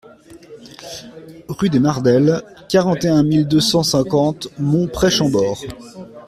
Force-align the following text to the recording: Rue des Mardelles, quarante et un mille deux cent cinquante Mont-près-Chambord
Rue 1.47 1.69
des 1.69 1.77
Mardelles, 1.79 2.41
quarante 2.69 3.05
et 3.05 3.07
un 3.07 3.21
mille 3.21 3.47
deux 3.47 3.59
cent 3.61 3.83
cinquante 3.83 4.47
Mont-près-Chambord 4.57 5.61